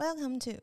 [0.00, 0.58] Welcome to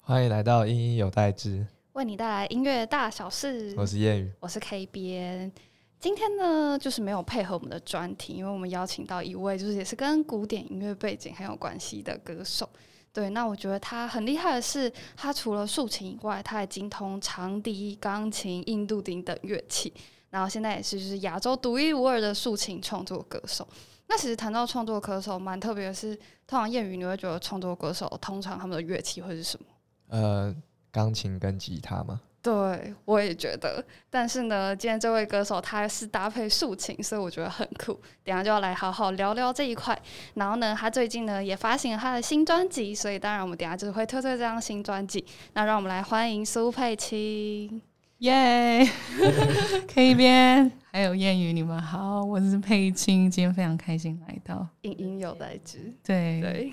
[0.00, 1.58] 欢迎来到《音音有代之》，
[1.92, 3.74] 为你带来音乐大小事。
[3.76, 4.32] 我是谚语。
[4.40, 5.52] 我是 K 边。
[6.00, 12.66] 今天呢，就是没有配合我们的专题，因为我们邀请到一位就是也是跟古典音乐背景很有关系的歌手。
[13.12, 19.92] 对，那我觉得他很厉害的是，他除了竖琴以外，他还精通长笛、钢琴、印度笛等乐器。
[20.30, 23.68] 然后现在也是就是亚洲独一无二的竖琴创作歌手。
[24.08, 26.14] 那其实谈到创作歌手，蛮特别的是，
[26.46, 29.66] 通常谚语你会觉得创作歌手通常他们的乐器会是什么？
[30.08, 30.54] 呃，
[30.92, 32.20] 钢琴跟吉他吗？
[32.40, 33.84] 对，我也觉得。
[34.08, 38.00] 但是呢，今天这位歌手他是搭配竖琴，所以我觉得很酷。
[38.22, 40.00] 等下就要来好好聊聊这一块。
[40.34, 45.26] 然后呢，他最近呢也发行了他的新专辑，所以当然我们等下就会推推这张新专辑。
[45.54, 47.82] 那让我们来欢迎苏佩青，
[48.18, 48.88] 耶！
[49.88, 54.66] K 边还有谚语，你们好，我是佩青，今天非常开心来到。
[54.80, 56.72] 隐隐有来之，对对。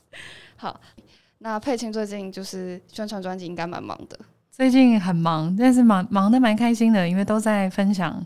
[0.56, 0.80] 好，
[1.36, 4.18] 那佩青最近就是宣传专辑，应该蛮忙的。
[4.50, 8.24] 最近很忙，但是忙忙的蛮开心的，因为都在分享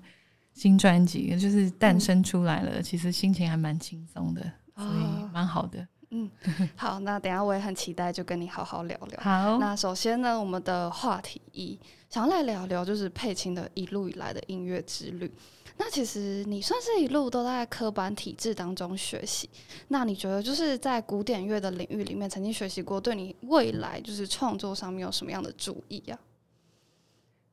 [0.52, 4.42] 新专辑，就是诞生出来了，其实心情还蛮轻松的，
[4.76, 5.84] 所以蛮好的。
[6.14, 6.30] 嗯，
[6.76, 9.20] 好，那等下我也很期待，就跟你好好聊聊。
[9.20, 11.78] 好，那首先呢，我们的话题一，
[12.10, 15.32] 想要来聊聊就是佩青的一路以来的音乐之旅。
[15.78, 19.48] 那其实你算是一路都在科班体制当中学习，
[19.88, 26.18] 那你觉得就是在古典乐的领域里面曾经学习过，对你未来就是创作上面有什么样的注意啊？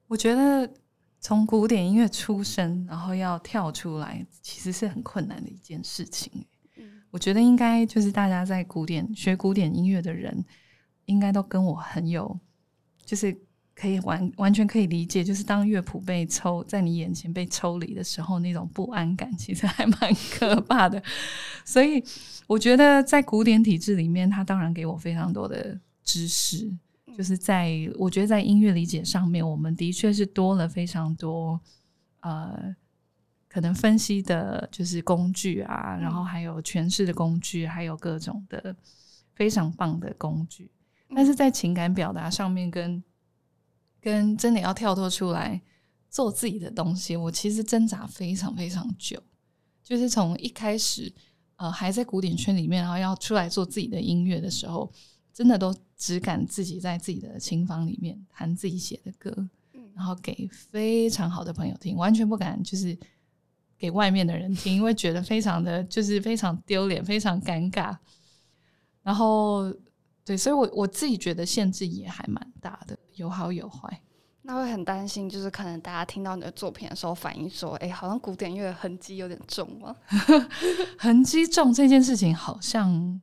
[0.08, 0.70] 我觉得
[1.22, 6.30] 从古典音乐出身，然后要跳出来，其实是很困难的一件事情。
[7.10, 10.46] 嗯，我觉得应该就是大家在古典学古典音乐的人，
[11.06, 12.40] 应该都跟我很有，
[13.04, 13.36] 就是
[13.74, 21.02] 可以完完全可以理解，就是当乐谱被抽在你眼前被抽离的时候，那种不安感其实还蛮可怕的。
[21.66, 22.04] 所以
[22.48, 26.70] 我觉得在古典体制里面，它当然给我非常多的知识。
[27.18, 31.60] 就是在我觉得在音乐理解上面，我们的确是多了非常多
[32.22, 32.74] 呃，
[33.50, 38.74] 可能分析的就是工具啊，然后还有诠释的工具，还有各种的
[39.34, 40.72] 非常棒的工具。
[41.14, 43.04] 但是在情感表达上面，跟
[44.00, 45.62] 跟真的要跳脱出来
[46.10, 49.22] 做自己的东西，我其实挣扎非常非常久。
[49.84, 51.14] 就是从一开始
[51.58, 54.90] 呃还在古典圈里面，然后要出来做自己的音乐的时候。
[55.32, 59.34] 真的都只敢自己在自己的琴房里面弹自己写的歌，
[59.96, 62.98] 然后给非常好的朋友听，完全不敢就是
[63.80, 67.98] 给外面的人听，因为觉得非常的就是非常丢脸，非常尴尬。
[69.02, 69.74] 然后
[70.24, 74.02] 对，所以我我自己觉得限制也还蛮大的，有好有坏。
[74.42, 79.96] 那会很担心，就是可能大家听到你的作品的时候，反应说：“哎，好像古典乐痕迹有点重吗？”
[81.00, 83.20] 痕迹重这件事情好像。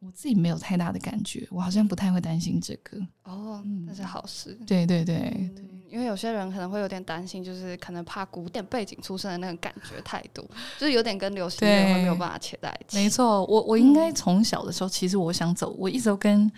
[0.00, 4.56] 我自己没有太大的感觉，我好像不太会担心这个哦，那是好事。
[4.64, 10.44] 对对对对，因为有些人可能会有点担心，就是可能怕古典背景出身的那个感觉太多，
[10.78, 12.96] 就是有点跟流行乐会没有办法切在一起。
[12.96, 16.50] 没错，我我应该从小的时候，其实我想走，我一直都跟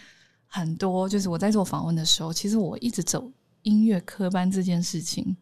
[0.46, 3.30] 很多就是我在做访问的时候，其实我一直走
[3.62, 5.36] 音乐科班这件事情，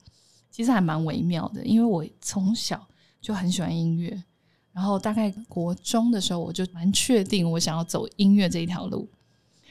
[0.50, 2.86] 其实还蛮微妙的，因为我从小
[3.20, 4.22] 就很喜欢音乐。
[4.70, 9.08] 然后大概国中的时候，我就蛮确定我想要走音乐这一条路。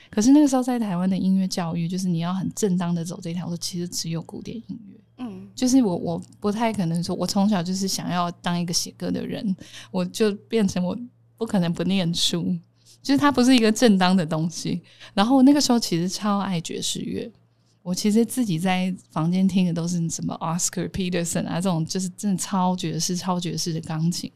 [0.09, 4.99] 可是那个时候在台湾的音乐教育，就是你要很正当的走这条路，其实只有古典音乐。
[5.19, 9.55] 嗯，就是我我不太可能说，我从小就是想要当一个写歌的人，
[9.89, 10.97] 我就变成我
[11.37, 12.55] 不可能不念书，
[13.01, 14.81] 就是它不是一个正当的东西。
[15.13, 17.31] 然后那个时候其实超爱爵士乐，
[17.81, 24.31] 我其实自己在房间听的都是什么 Oscar Peterson 啊这种，就是真的超爵士、超爵士的钢琴。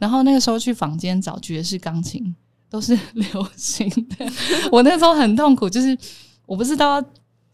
[0.00, 2.34] 然后那个时候去房间找爵士钢琴
[2.70, 4.26] 都是 流行的，
[4.70, 5.96] 我那时候很痛苦，就是
[6.46, 7.02] 我不知道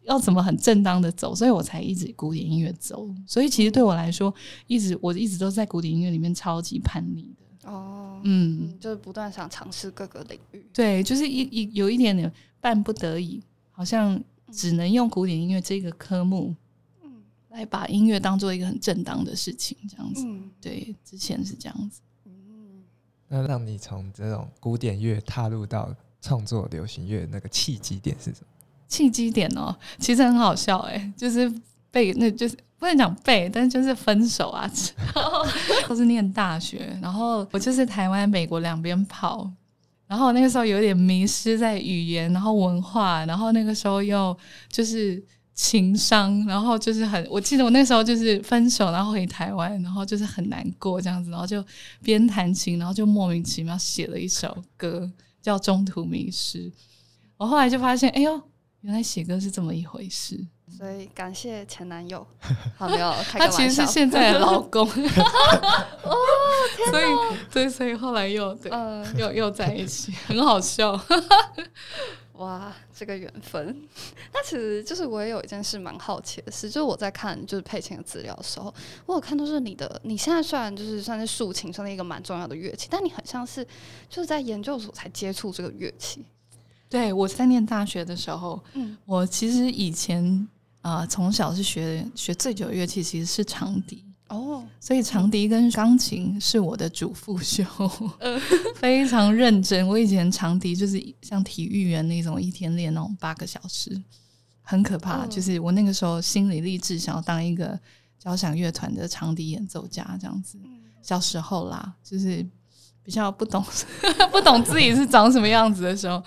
[0.03, 3.09] 要怎么很正当的走，所以我才一直古典音乐走。
[3.27, 4.35] 所以其实对我来说，
[4.67, 7.71] 一直我一直都在古典音乐里面超级叛逆的。
[7.71, 10.67] 哦，嗯，就是不断想尝试各个领域。
[10.73, 12.31] 对，就是一一有一点点
[12.61, 13.41] 半不得已，
[13.71, 14.23] 好像
[14.53, 16.55] 只能用古典音乐这个科目，
[17.03, 20.27] 嗯，来把音乐当做一个很正当的事情，这样子。
[20.61, 22.01] 对，之前是这样子。
[23.29, 28.47] 那让你从这种古典乐踏入到创作流行乐那个契机点是什么？
[28.89, 31.53] 契机点哦，其实很好笑哎，就是
[31.91, 34.71] 背，那就是不能讲背，但就是分手啊，
[35.89, 39.51] 都是念大学，然后我就是台湾、美国两边跑，
[40.07, 44.37] 然后那个时候有点迷失在语言，然后文化，然后那个时候又
[44.69, 45.23] 就是。
[45.55, 51.65] 情商，然后就是很，我记得我那时候就是分手，然后回台湾，然后就是很难过这样子，然后就
[52.03, 55.09] 边弹琴，然后就莫名其妙写了一首歌，
[55.41, 56.71] 叫《中途迷失》。
[57.37, 58.41] 我后来就发现，哎呦，
[58.81, 60.45] 原来写歌是这么一回事。
[60.77, 62.27] 所以感谢前男友，
[62.77, 64.85] 好没有开他其实是现在的老公。
[64.89, 66.17] 哦，
[66.91, 67.05] 所以
[67.53, 68.73] 对，所以后来又对，
[69.17, 71.01] 又又在一起，很好笑。
[72.35, 73.77] 哇，这个缘分。
[74.35, 78.75] 那其实就是我也有一件事蛮好奇的事，就是我在看就是佩琴的资料的时候，
[79.07, 83.65] 我有看到是你的，你现在虽然就是算是竖琴，算是一个蛮重要的乐器，但你很像是
[84.09, 86.25] 就是在研究所才接触这个乐器。
[86.89, 90.49] 对，我在念大学的时候，嗯，我其实以前
[90.83, 94.05] 啊从小是学学最久的乐器其实是长笛。
[94.35, 97.65] 哦，所以长笛跟钢琴是我的主副修，
[98.75, 99.87] 非常认真。
[99.87, 104.03] 我以前长笛就是像体育员那种，一天练那种八个小时，
[104.63, 105.25] 很可怕。
[105.27, 107.79] 就是我那个时候心里立志想要当一个
[108.19, 110.59] 交响乐团的长笛演奏家，这样子。
[111.01, 112.45] 小时候啦，就是
[113.03, 113.65] 比较不懂
[114.33, 116.23] 不懂自己是长什么样子的时候。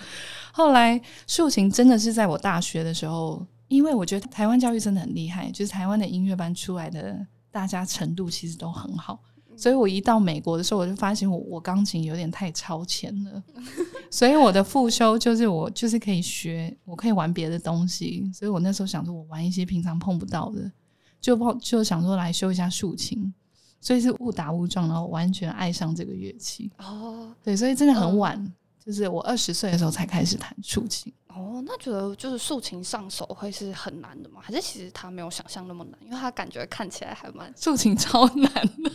[0.51, 7.25] 后来竖琴真的是在我大学的时候，因为我觉得台湾教育真的很厉害，就是台湾的音乐班出来的。
[7.57, 9.19] 大家程度其实都很好，
[9.56, 13.44] 所以我一到美国的时候，我就发现我我钢琴有点太超前了，
[14.12, 20.71] 所以我的复修就是我就是可以学，我可以玩别的东西，所以我那时候想说，我玩一些平常碰不到的，
[21.19, 23.33] 就碰就想说来修一下竖琴，
[23.81, 26.71] 所以是误打误撞，然后完全爱上这个乐器。
[26.77, 28.53] 哦，对，所以真的很晚。
[28.86, 34.42] 就是我二十岁的时候才开始弹竖琴哦，那觉得就是竖琴上手会是很难的吗？
[34.44, 36.00] 还是其实它没有想象那么难？
[36.04, 38.92] 因为它感觉看起来还蛮竖琴超难的，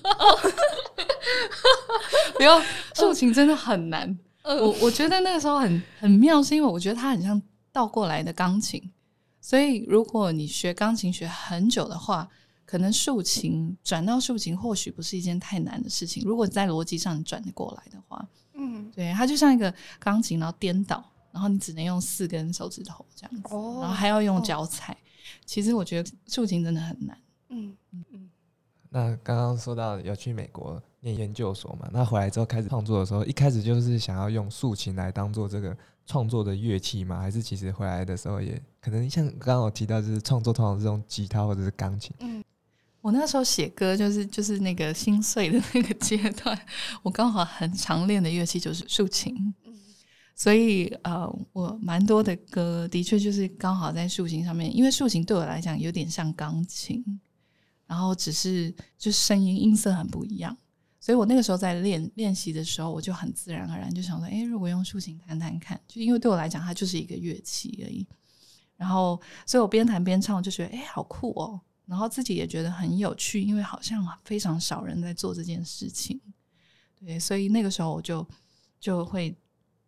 [2.35, 2.61] 不要
[2.95, 4.19] 竖琴真的很难。
[4.43, 7.41] 我我觉得那个时候很很妙，是因为我觉得它很像
[7.71, 8.83] 倒过来的钢琴，
[9.41, 12.29] 所以如果你学钢琴学很久的话，
[12.67, 16.25] 可能竖琴转到竖琴或许不是一件太难的事情。
[16.27, 18.27] 如果在逻辑上转得过来的话。
[18.55, 24.97] 嗯，对，它就像一个钢琴，然后颠倒，然后你只能用四根手指头这样子，然后还要用脚踩。
[25.45, 27.19] 其实我觉得竖琴真的很难。
[27.49, 28.31] 嗯嗯嗯。
[28.91, 37.19] 那刚刚说到要去美国念研究所嘛，那回来之后开始创作的时候，一开始就是想要用竖琴来当做这个创作的乐器嘛？
[37.19, 42.13] 还是其实回来的时候也可能像刚刚我提到，就是创作通常是用吉他或者是钢琴。
[42.21, 42.45] 嗯。
[43.01, 46.57] 我那时候写歌就是就是那个心碎的那个阶段，
[47.03, 49.53] 我刚好很常练的乐器就是竖琴，
[50.43, 57.01] 所以呃，我蛮多的歌的确就是刚好在竖琴上面，因为竖琴对我来讲有点像钢琴，
[57.87, 60.57] 然后只是就声音音色很不一样，
[60.99, 68.05] 所以我那个时候在练练习的时候，我就很自然而然就想说，哎，如果用竖琴弹弹看，就因为对我来讲它就是一个乐器而已，
[68.77, 71.61] 然后所以我边弹边唱就觉得，哎，好酷哦。
[71.87, 76.21] 然后自己也觉得很有趣，因为好像非常少人在做这件事情，
[76.99, 78.27] 对，所以那个时候我就
[78.81, 79.37] 就会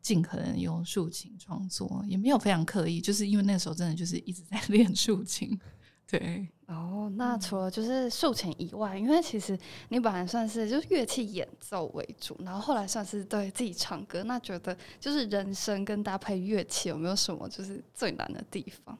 [0.04, 5.58] 尽可能用竖琴创作，也没有非常刻意，就是因为那个时候真的就是一直在 练竖琴，
[6.06, 6.46] 对。
[6.66, 9.58] 哦，那除了就是竖琴以外，因为其实
[9.88, 18.96] 你本来算是就是乐器演奏为主，然后后来算是对自己唱歌，那觉得就是人声跟搭配乐器有没有什么就是最难的地方？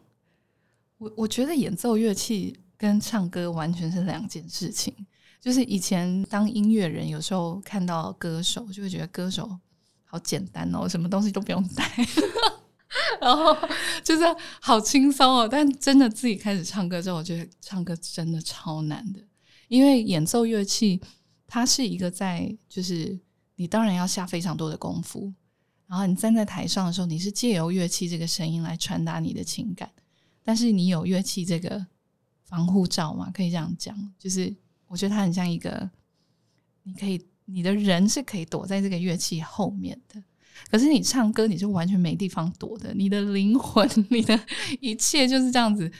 [0.98, 2.58] 我我觉得演奏乐器。
[2.76, 4.92] 跟唱歌完全是两件事情。
[5.40, 9.48] 就是以前当音乐人，有时候看到歌手，就会觉得歌手
[10.14, 11.84] 好简单哦，什么东西都不用带，
[13.20, 13.56] 然后
[14.04, 14.22] 就是
[14.60, 15.48] 好轻松哦。
[15.50, 19.18] 但真的自己开始唱歌之后，我觉得唱歌真的超难的。
[19.66, 21.00] 因为演奏乐器，
[21.48, 23.18] 它是一个在，就是
[23.56, 25.32] 你当然要下非常多的功夫，
[25.88, 29.90] 然后你站在台上的时候，你是借由乐器这个声音来传达你的情感，
[30.44, 31.86] 但是你有乐器这个。
[32.46, 34.54] 防护罩嘛，可以这样讲，就是
[34.86, 35.90] 我觉得它很像一个，
[36.84, 40.22] 你可以你的人是可以躲在这个乐器后面的，
[40.70, 44.38] 可是你唱歌你是完全没地方躲的，你的灵魂，你的
[44.80, 45.90] 一切就是这样子，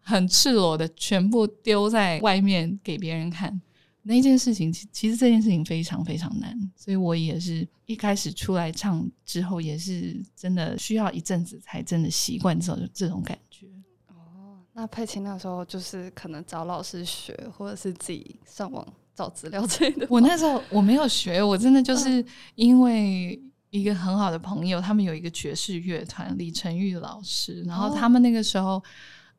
[0.00, 3.60] 很赤裸的全部丢在外面给别人看。
[4.02, 13.66] 那件事情，其其实这件事情非常非常难，所以我也是一开始出来唱之后，也是真的需要一阵子才真的习惯这种这种感觉。
[14.08, 18.86] 哦那佩奇那时候就是可能找老师学，或者是自己上网
[19.20, 20.06] 找资料之类的。
[20.08, 22.24] 我那时候我没有学，我真的就是
[22.54, 27.62] 因为一个很好的朋友，他们有一个爵士乐团，李成玉老师。
[27.64, 28.82] 然后他们那个时候，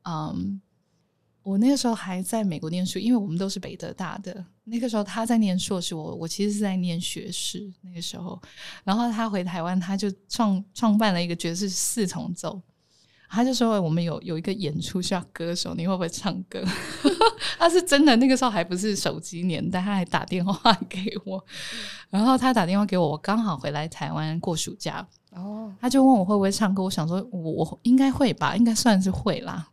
[0.04, 0.62] 嗯，
[1.44, 4.46] 我那个时候还在美国念书，因为我们都是北德大的。
[4.64, 7.70] 那个时候他在念硕士，我我其实是在念学士。
[7.82, 8.42] 那个时候，
[8.84, 12.62] 然后他回台湾，他就创创办了一个爵士四重奏。
[13.34, 16.62] 他就说：“我们有有一个演出需要歌手，你会不会唱歌？”
[17.58, 21.44] 他是真的，那个时候还不是手机年代，他还打电话给我。
[22.10, 29.68] 然后他打电话给我，我刚好回来台湾过暑假，哦，他就问我会不会唱歌，我想说我我应该会吧，应该算是会啦。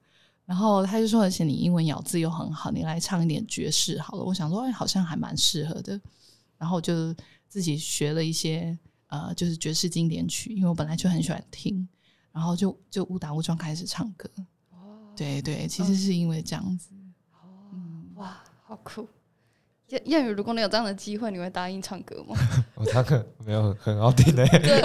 [0.45, 4.25] 然后他就说，而且你英文咬字又很好，你来唱一点爵士好了。
[4.25, 6.01] 我想说，哎，好像还蛮适合的。
[6.57, 7.15] 然后就
[7.49, 8.77] 自己学了一些
[9.09, 11.87] 呃，就是爵士经典曲，因为我本来就很喜欢听。
[12.33, 14.31] 然后就就误打误撞开始唱歌。
[14.71, 16.91] 哦，对对，其实是因为这样子。
[18.69, 19.09] 好酷。
[19.89, 22.37] 谚谚语，如果你有这样的机会，你会答应唱歌吗？
[22.75, 24.47] 我唱歌没有很好听的。
[24.61, 24.83] 对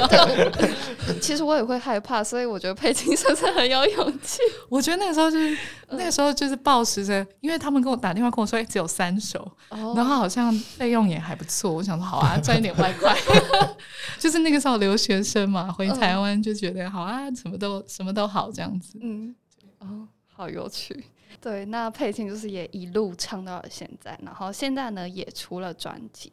[0.52, 4.40] 对，其实我也会害怕，所以我觉得佩金真是很有勇气。
[4.72, 5.58] 我觉得那个时候就是
[5.90, 9.46] 那个时候就是抱持着，因为他们跟我打电话跟我说，哎，只有三首，
[9.94, 11.74] 然后好像费用也还不错。
[11.74, 13.14] 我想说，好啊，赚一点外快。
[14.18, 18.98] 就是那个时候留学生嘛，回台湾就觉得好啊，什么都什么都好这样子。
[19.02, 19.36] 嗯，
[19.80, 21.04] 哦，好有趣。
[21.42, 26.32] 对，那佩青就是也一路唱到了现在，然后现在呢也出了专辑。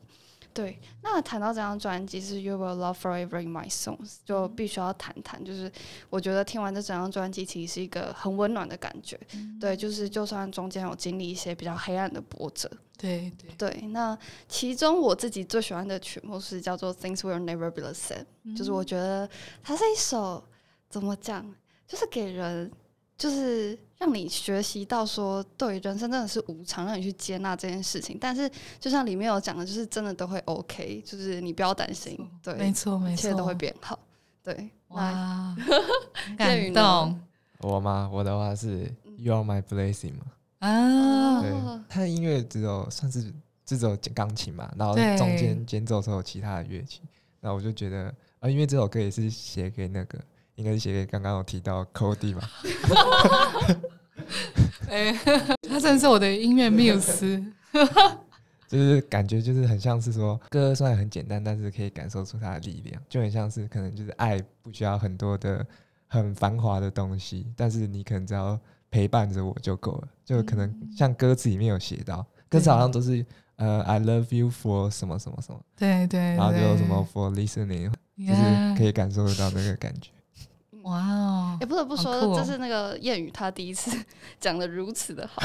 [0.53, 5.71] 对，那谈到这张专辑是《You Will Love Forever in My Songs》，就必须要谈谈，就是
[6.11, 9.19] 我觉得听完这整张专辑，其实是一个很温暖的感觉。
[9.61, 13.87] 对，就是就算中间有经历一些比较黑暗的波折，对对对。
[13.91, 18.27] 那其中我自己最喜欢的曲目是叫做《Things Will Never Be the Same》，
[18.57, 19.31] 就是我觉得
[19.63, 20.43] 它是一首
[20.89, 21.49] 怎么讲，
[21.87, 22.69] 就是给人。
[23.21, 28.17] 就是让你学习到说，对人生真的是无常，让你去接纳这件事情。
[28.19, 33.99] 但是，就像里面有讲的，就是真的都会 OK，就是你不要担心，对，没错，没错，一切都会变好。
[34.43, 35.55] 对，哇，
[36.39, 37.21] 感动。
[37.59, 38.09] 我吗？
[38.11, 40.25] 我的话是 You Are My Blessing 嘛。
[40.61, 41.53] 啊，对，
[41.91, 43.31] 他的音乐只有算是
[43.67, 47.03] 只有钢琴嘛，然后中间间奏时候有其他的乐器，
[47.39, 50.19] 那我就觉得啊，因为这首歌也是写给那个。
[50.61, 52.51] 应该是写给刚刚我提到 Cody 吧？
[54.91, 55.11] 哎，
[55.63, 57.43] 他真的是我的音乐缪斯，
[58.69, 65.67] 就是感觉就是很像是说歌虽然很简单，但是可以感受出它的力量，就很像是可能就是爱不需要很多的
[66.07, 70.09] 很繁华的东西，但是你可能只要陪伴着我就够了。
[70.23, 73.25] 就可能像歌词里面有写到，歌词好像都是
[73.57, 80.11] 呃 I love you for 什么什么什么，对对，然后就什么 for listening，就是可以感受得到那个感觉。
[80.83, 81.57] 哇哦！
[81.61, 83.91] 也不得不说，这是那个谚语，他第一次
[84.41, 85.43] 讲的如此的好，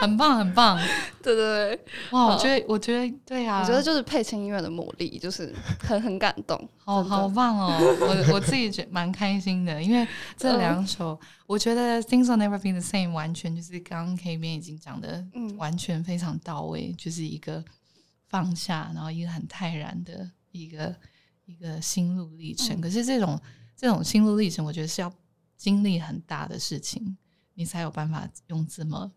[0.00, 0.78] 很棒，很棒。
[1.22, 2.26] 对对对，哇！
[2.26, 7.74] 我觉得，我觉得，对啊，我觉得就是配清音乐的魔力，就是 很很感动，好好棒哦！
[8.00, 17.64] 我我自己觉蛮开心的，因为这两首，我觉得《Things Will Never Be the Same》完全就是刚刚 K 边已经讲的，嗯，完全非常到位，就是一个
[18.28, 20.94] 放下，然后一个很泰然的一个。
[21.48, 23.40] 一个心路历程，可是这种
[23.74, 25.10] 这种心路历程，我觉得是要
[25.56, 27.16] 经历很大的事情，
[27.54, 29.10] 你才有办法用这么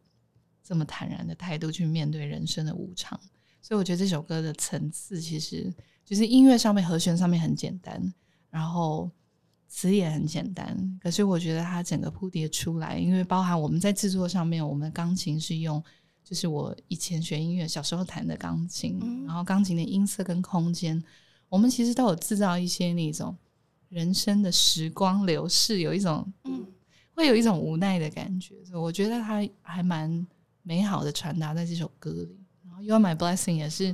[0.63, 3.19] 这么坦然的态度去面对人生的无常。
[3.61, 5.71] 所以我觉得这首歌的层次，其实
[6.05, 8.01] 就是音乐上面和弦上面很简单，
[8.49, 9.11] 然后
[9.67, 15.83] 词也很简单，可是我觉得它整个铺叠出来，因为包含我们在制作上面，我们的钢琴是用
[16.23, 21.03] 就是我以前学音乐小时候弹的钢琴，然后钢琴的音色跟空间。
[21.51, 23.35] 我们其实都有制造一些那种
[23.89, 26.65] 人生的时光流逝，有一种嗯，
[27.13, 28.55] 会有一种无奈的感觉。
[28.63, 30.25] 所以我觉得它还蛮
[30.63, 32.39] 美好的传达在这首歌里。
[32.63, 33.93] 然后《You Are My Blessing》也是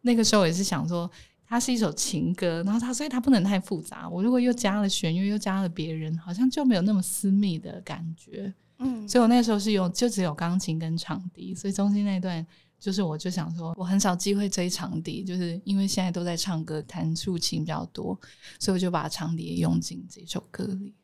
[0.00, 1.08] 那个时候也是想说，
[1.46, 4.08] 它是一首情歌，然后它所以它不能太复杂。
[4.08, 8.52] 我如果又加了弦乐，又加了别人，好像就没有那么私密的感觉。
[8.78, 12.44] 嗯，所以我那时候是用就只有钢琴跟长笛，所以中间那段。
[12.80, 18.18] 就是，我就想说，我很少机会追长笛，就是因为现在都在唱歌，弹竖琴比较多，
[18.58, 20.94] 所以我就把长笛用进这首歌里，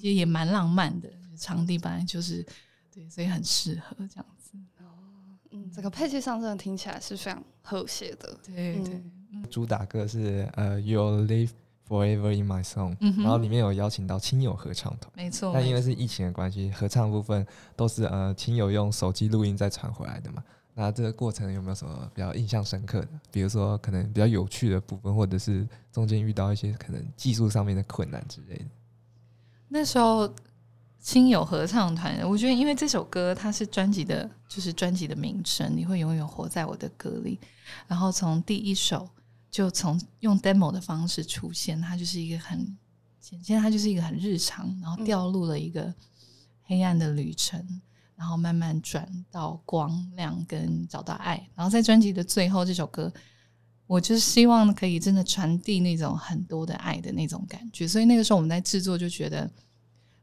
[0.00, 1.08] 其实也蛮浪漫的。
[1.36, 2.42] 长笛本来就是
[2.90, 4.56] 对，所以很适合这样子。
[4.78, 4.86] 哦，
[5.50, 8.34] 嗯，这个配器上真的听起来是非常和谐的。
[8.42, 9.02] 对对，
[9.50, 11.50] 主打歌是呃，You'll Live
[11.86, 15.52] Forever in My Song，然后里面有邀请到亲友合唱团，没错。
[15.52, 20.42] 那因为是疫情的关系，合唱部分都是呃亲友用手机录音再传回来的嘛。
[20.78, 23.08] 那这个过程有没有什么比较印象深刻的？
[23.32, 28.66] 比如说可能比较有趣的部分，或者是中间遇到一些可能技术上面的困难之类的。
[29.68, 30.30] 那时候
[31.00, 37.40] 亲友合唱团，我觉得因为这首歌它是专辑的，就是专辑的名称，你会永远活在我的歌里。
[37.86, 39.08] 然后从第一首
[39.50, 42.76] 就从用 demo 的方式出现，它就是一个很
[43.18, 45.94] 简现它就是一个很日常，然后掉入了一个
[46.64, 47.80] 黑暗的旅程。
[48.16, 53.12] 然后慢慢转到光亮跟找到爱，然后在专辑的最后这首歌，
[53.86, 57.86] 我就是希望可以真的传递那种很多的爱的那种感觉。
[57.86, 59.50] 所以那个时候我们在制作就觉得，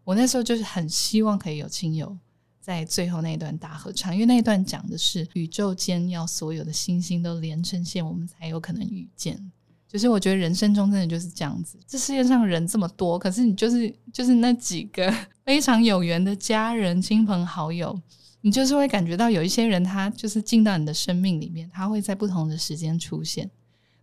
[0.03, 2.17] 我那时候就是很希望可以有亲友
[2.59, 9.51] 在最后那一段大合唱，因为那一段讲的是宇宙间要所有的星星都连成线，我们才有可能遇见。
[9.93, 15.13] 就是我觉得人生中真的就是这样子，这世界上人这么多，可是你就是就是那几个
[15.45, 17.95] 非常有缘的家人、亲朋好友，
[18.41, 23.47] 你就是会感觉到有一些人他就是进到你的生命里面，他会在不同的时间出现，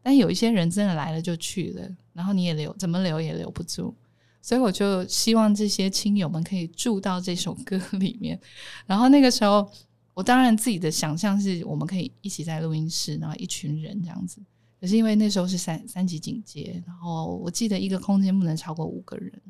[0.01, 3.93] 但有一些人真的来了就去了，然后你也留怎么留也留不住，
[4.41, 8.41] 所以我就希望这些亲友们可以住到这首歌 里面，
[8.87, 9.69] 然后那个时候
[10.15, 14.41] 我当然自己的想象是我们可以一起在录音室，然后一群人这样子。
[14.81, 19.41] 可是因为那时候是三三级警戒，然后我记得一个空间不能超过五个人，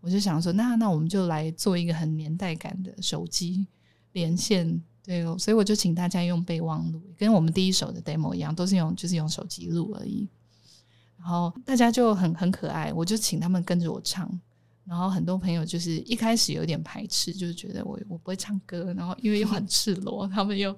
[0.00, 3.66] 我就想说，那那我们就来做一个很年代感的手机
[4.12, 10.28] 连线，对哦，所以我就请大家用备忘录，跟我们第一首的 demo 一样，都是用就是用手机录而已，
[11.16, 14.28] 然后大家就很很可爱，我就请他们跟着我唱。
[14.84, 20.76] 然后很多朋友就是一开始有点排斥，就是觉得我我不会唱歌，然后因为又很赤裸，他们又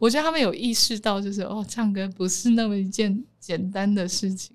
[0.00, 4.54] 我觉得他们有意识到，就是哦，唱歌不是那么一件简单的事情，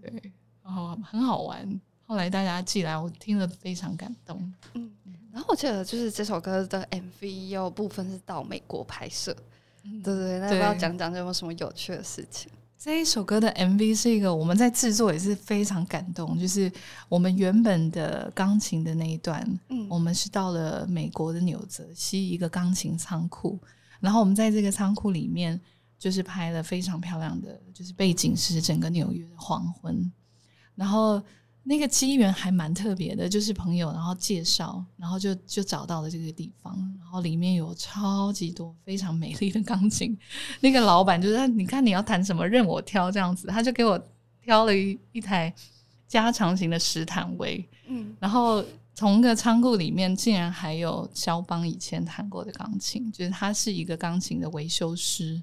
[0.00, 1.80] 对，然后很好玩。
[2.06, 4.52] 后来大家寄来，我听了非常感动。
[4.74, 4.88] 嗯，
[5.32, 9.34] 然后我记得就是这首歌的 MV 有部分是到美国拍摄，
[9.82, 12.48] 对对对，那要不要讲讲有没有什么有趣的事情？
[12.78, 16.70] 这一首歌的 MV 是一个我们在制作也是非常感动，就是
[17.08, 23.58] 我们原本的钢琴的那一段，嗯，我们是到了美国的纽泽西一个钢琴仓库，
[24.00, 25.58] 然后我们在这个仓库里面
[26.02, 30.10] 就是拍了非常漂亮的，就是背景是整个纽约的黄昏，
[30.74, 31.22] 然后。
[31.64, 40.18] 那个机缘还蛮特别的，就是朋友然后介绍，然后就就找到了这个地方，然后里面有超级多非常美丽的钢琴。
[40.58, 43.96] 那个老板就是你看你要弹什么任我挑这样子，他就给我
[44.40, 45.54] 挑了一一台
[46.08, 55.40] 加长型的石坦威，嗯，然后从个仓库里面竟然还有肖邦以前弹过的钢琴，就是他是一个钢琴的维修师，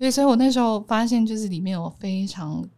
[0.00, 2.68] 对，所以我那时候发现就是里面有非常。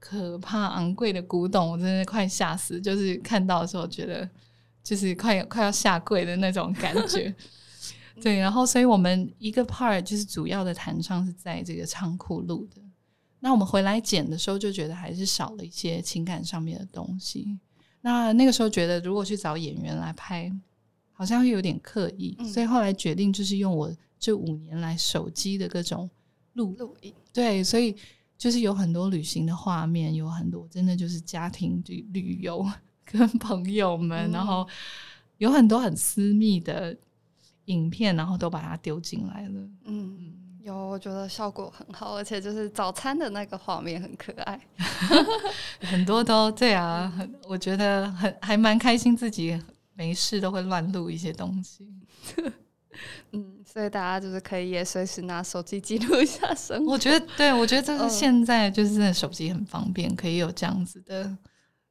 [0.00, 2.80] 可怕昂贵的古董，我真的快吓死！
[2.80, 4.26] 就是看到的时候，觉得
[4.82, 7.34] 就是快快要下跪的那种感觉。
[8.22, 12.80] 对，然后所以我们一个 part 就是主要的弹唱是在这个仓库录的。
[13.40, 17.58] 那我们回来剪的时候，就觉得还是少了一些情感上面的东西。
[18.00, 20.50] 那那个时候觉得，如果去找演员来拍，
[21.12, 26.08] 好像会有点刻意，所以后来决定就是用我这五年来手机的各种
[26.58, 27.14] 录录音。
[27.32, 27.96] 对，所以。
[28.38, 32.64] 就是有很多旅行的画面，有很多真的就是家庭旅旅游
[33.04, 34.64] 跟朋友们，然后
[35.38, 36.96] 有很多很私密的
[37.64, 39.68] 影片，然后都把它丢进来了。
[39.86, 44.60] 嗯，有，我觉得效果很好，而且就是早餐的那个画面很可爱，
[45.82, 49.60] 很多都对啊，很我觉得很还蛮开心，自己
[49.94, 51.84] 没事都会乱录一些东西。
[53.32, 56.92] 嗯，所以大家就是可以也随时拿手机记录一下生活。
[56.92, 61.36] 我觉得，对我觉得这是现在就是手机很方便，可以有这样子的，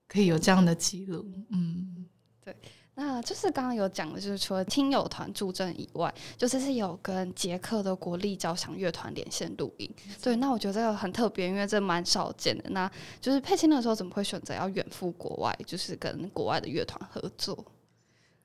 [0.08, 1.26] 可以有这样的记录。
[1.50, 2.06] 嗯，
[2.44, 2.56] 对。
[3.00, 9.88] 那就是刚刚有讲的，就是除了听友团助阵以外，就是是有跟捷克的国立交响乐团连线录音。
[10.20, 12.68] 对，那我觉得这个很特别，因为这蛮少见的。
[12.72, 17.64] 那就是配琴的时候，怎么会选择要远赴国外，就是跟国外的乐团合作？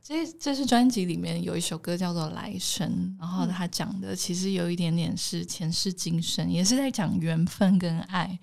[0.02, 8.36] 这这是专辑里面有一首歌叫做《来生》，然后他讲的其实有一点点是前世今生，也是在讲缘分跟爱，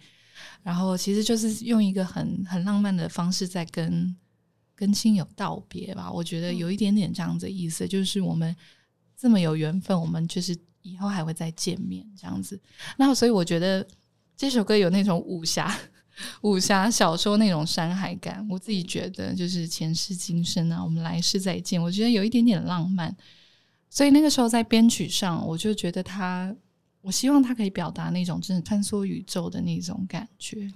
[0.63, 4.15] 然后其实就是用一个很很浪漫的方式在跟
[4.73, 6.09] 跟亲友道别吧。
[6.09, 8.55] 我觉得有一点点这样子意思，就是我们
[9.17, 12.57] 这么有缘分，我们就是以后还会再见面这样子。
[12.97, 13.85] 那所以我觉得
[14.37, 15.77] 这首歌有那种武侠。
[16.41, 21.81] 武侠小说那种山海感，我自己觉得就是前世今生啊，我们来世再见。
[21.81, 23.15] 我觉得有一点点浪漫，
[23.89, 26.55] 所以那个时候在编曲上，我就觉得他，
[27.01, 30.71] 我希望他可以表达那种真的穿梭宇宙的那种感觉。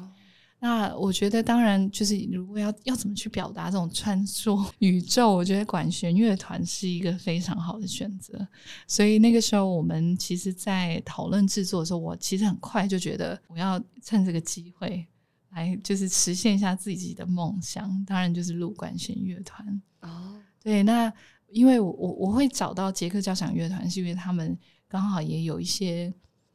[0.59, 8.47] 那我觉得，当然就是如果要要怎么去表达这种穿梭宇宙，我觉得管弦乐团是一个非常好的选择。
[8.87, 15.05] 所以那个时候，我们其实，在讨论制作的时候，我其实很快就觉得我要趁这个机会。
[15.53, 20.41] 来就是实现一下自己的梦想，当然就是录管弦乐团哦。
[20.61, 21.11] 对，那
[21.49, 26.13] 因为我我我会找到捷克交响乐团，是因为他们刚好也有一些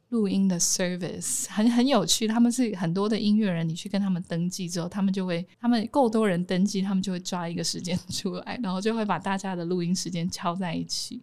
[0.09, 2.27] 录音的 service，很很有趣。
[2.27, 11.21] 他们是很多的音乐人，你去跟他们登记之后，他们就会他们够多人登记，他们就会抓一个时间 出来，然后就会把大家的录音时间敲在一起。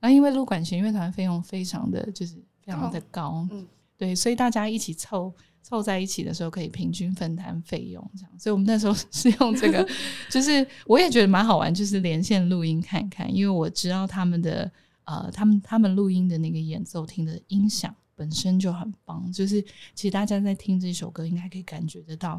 [0.00, 5.32] 那因为录管弦乐团费用非常的就是非常的高，嗯，对，所以大家一起凑。
[5.64, 9.88] 凑在一起的时候可以平均分摊费用，这样，所以我们那时候 是用这个，
[10.30, 14.70] 就是我也觉得蛮好玩，就是连线录音看看，因为我知道他们的
[15.04, 19.32] 呃，他们他们录音的那个演奏厅的音响本身就很棒。
[19.32, 19.62] 就是
[19.94, 22.38] 其实大家在听这首歌，应该可以感觉得到，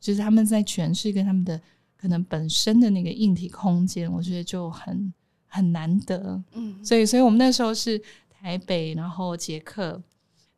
[0.00, 1.60] 就是他们在诠释跟他们的
[1.96, 5.14] 可能本身的那个硬体空间，我觉得就很
[5.46, 6.42] 很难得。
[6.54, 7.96] 嗯，所以所以我们那时候是
[8.28, 10.02] 台北，然后捷克，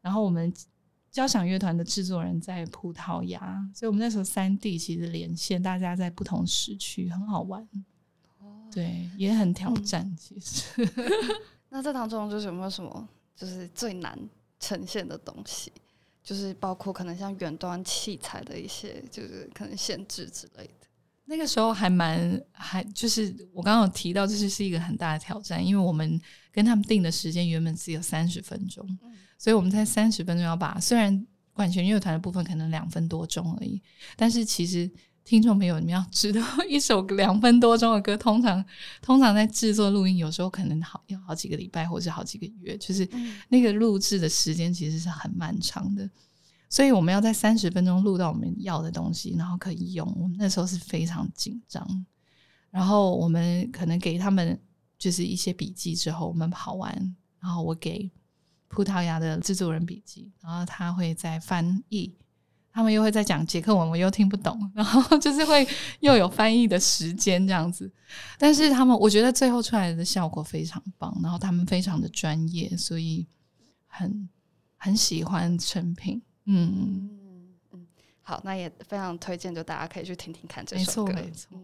[0.01, 0.51] 然后我们。
[1.19, 7.61] 交响乐团的制作人在葡萄牙，所以我们那时候三地其实连线，大家在不同时区，很好玩。
[8.39, 10.09] 哦，对，也很挑战。
[10.17, 10.89] 其实，
[11.71, 14.17] 那这当中就是有没有什么就是最难
[14.61, 15.73] 呈现的东西？
[16.23, 20.87] 就是包括可能像远端器材的一些，就是可能限制之类的。
[21.25, 26.21] 那个时候还蛮还就是我刚刚有提到，这是是一个很大的挑战，因为我们
[26.59, 28.85] 跟他们定的时间原本只有三十分钟。
[29.39, 33.81] 所以我们在三十分钟要把，虽然管弦乐团的部分可能两分多钟而已，
[34.17, 34.91] 但是其实
[35.25, 38.65] 听众朋友你们要知道，一首两分多钟的歌，通常
[39.01, 43.09] 通常在制作录音，有时候可能好要好几个礼拜或者好几个月，就是
[43.49, 46.11] 那个录制的时间其实是很漫长的。
[46.69, 50.13] 所以我们要在三十分钟录到我们要的东西，然后可以用。
[50.21, 52.05] 我们那时候是非常紧张，
[52.73, 54.61] 然后我们可能给他们
[54.99, 58.11] 就是一些笔记之后，我们跑完，然后我给。
[58.71, 62.15] 葡萄牙的制作人笔记，然后他会在翻译，
[62.71, 65.67] 他们又会在讲捷克文，我又听不懂，然后 就是会
[66.01, 67.91] 又有翻译的时间这样子。
[68.39, 73.27] 但是他们，我觉得最后出来的效果非常棒，然后他们非常的专业，所以
[73.87, 74.29] 很
[74.77, 76.21] 很喜欢成品。
[76.45, 77.09] 嗯
[77.73, 77.87] 嗯，
[78.21, 81.15] 好，那也非常推荐，就大家可以去听听看这首歌。
[81.15, 81.59] 没错。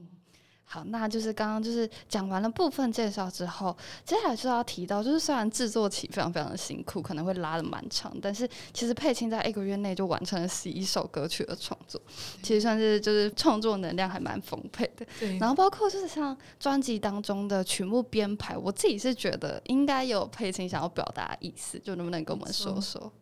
[0.66, 12.00] 好，那就是刚刚就是讲完了部分介绍之后，接下来就要提到，就是虽然制作期非常非常的辛苦，可能会拉的蛮长，但是其实佩青在一个月内就完成了十一首歌曲的创作，
[12.42, 15.06] 其实算是就是创作能量还蛮丰沛的。
[15.20, 23.12] 对，然后包括就是像专辑当中的曲目编排，我自己是觉得应该有佩青想要表达的意思，就能不能跟我们说说？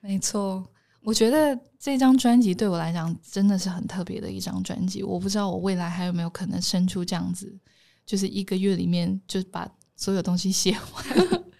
[0.00, 0.64] 没错。
[1.06, 5.04] 我觉得这张专辑对我来讲真的是很特别的一张专辑。
[5.04, 7.56] 我不知道我未来还有没有可能生出这样子，
[8.04, 11.04] 就是一个月里面就把所有东西写完。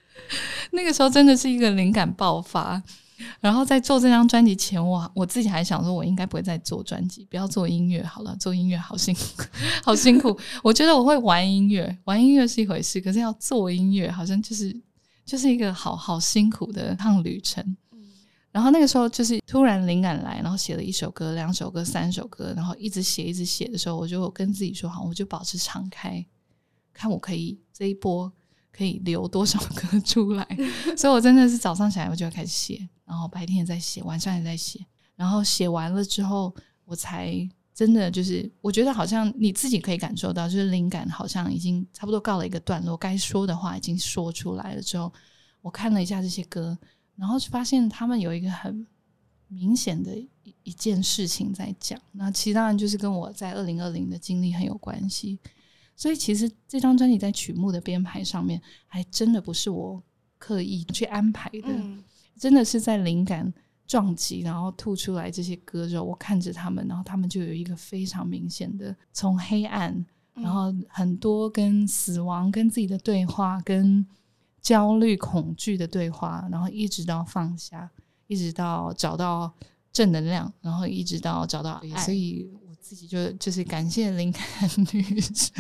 [0.73, 2.83] 那个时候真的是一个灵感爆发。
[3.39, 8.35] 然后在做这张专辑前，我我自己还想说，我应该不会再做专辑，不要做音乐好了。
[8.41, 9.45] 做音乐好辛苦，
[9.85, 10.37] 好辛苦。
[10.65, 14.77] 我觉得我会玩音乐，玩音乐是一回事，可是要做音乐，好像就是
[15.25, 17.77] 就是一个好好辛苦的趟旅程。
[18.57, 26.25] 然后那个时候就是突然灵感来，然后写了一首歌、两首歌、三首歌，然后一直写、一直写的时候，我就跟自己说：好，我就保持敞开，
[26.95, 28.33] 看我可以这一波
[28.73, 30.49] 可以留多少歌出来。
[30.97, 34.81] 所以我真的是早上起来我就要开始写，然后白天也在写，晚上也在写。
[35.17, 36.55] 然后写完了之后，
[36.87, 45.13] 我才真的就是我觉得好像你自己可以感受到，就是灵感好像已经差不多告了一个段落，该说的话已经说出来了之后，
[45.61, 46.79] 我看了一下这些歌。
[47.17, 48.87] 然后就发现他们有一个很
[49.49, 55.39] 明显的一一件事情在讲，那其实当然就是跟我在二零二零的经历很有关系。
[55.95, 60.03] 所以其实这张专辑在曲目的编排上面，还真的不是我
[60.37, 61.69] 刻意去安排的，
[62.39, 63.51] 真的是在灵感
[63.87, 74.07] 撞击，然后吐出来这些歌之后，我看着他们，然后他们就有一个非常明显的从黑暗，然后很多跟死亡、跟自己的对话，跟。
[74.61, 77.91] 焦虑、恐惧的对话，然后一直到放下，
[78.27, 79.53] 一直到找到
[79.93, 82.01] 正能量，然后一直到找到爱。
[82.03, 84.43] 所以我自己就就是感谢灵感
[84.93, 85.55] 女神。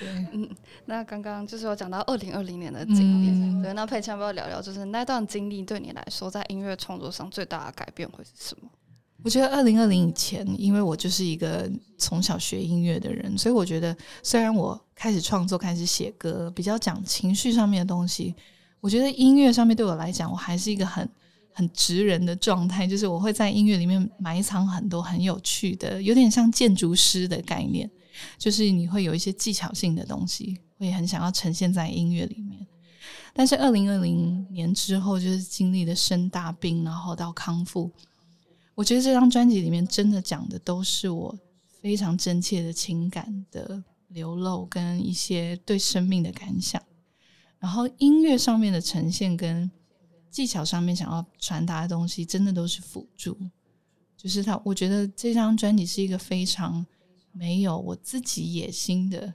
[0.00, 0.48] 对，嗯，
[0.86, 8.68] 那刚刚就是有讲到二零二零年的经历，对，那佩强要不要聊聊，就是那段经历对你来说，在音乐创作上最大的改变会是什么？
[9.24, 18.34] 我觉得二零二零以前，因为我就是一个从小学音乐的人，所以我觉得虽然我开始创作、开始写歌，比较讲情绪上面的东西，
[18.80, 21.08] 我觉得音乐上面对我来讲，我还是一个很
[21.54, 27.90] 很直人的状态，就是我会在音乐里面埋藏很多很有趣的，有点像建筑师的概念，
[28.36, 32.60] 就是你会有一些技巧性的东西，会很想要呈现在音乐里面。
[33.32, 37.90] 但是二零二零年之后，就是经历了生大病，然后到康复。
[38.74, 41.38] 我觉得这张专辑里面真的讲的都是我
[41.80, 46.82] 非常真切的情感的流露，跟一些对生命的感想。
[47.58, 49.70] 然后音乐上面的呈现跟
[50.30, 53.38] 技巧上面想要传达的东西，真的都是辅助。
[54.16, 56.84] 就是他，我觉得这张专辑是一个非常
[57.32, 59.32] 没有我自己野心的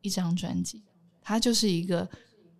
[0.00, 0.82] 一张专辑。
[1.20, 2.08] 它就是一个，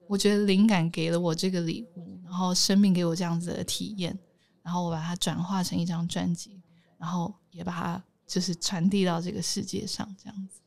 [0.06, 4.18] 我觉得灵感给了我这个礼物，然后生命给我这样子的体验。
[4.64, 6.60] 然后我把它转化成一张专辑，
[6.98, 10.60] 然后也把它就是传递到这个世界上，这样子，